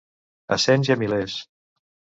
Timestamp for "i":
0.93-0.97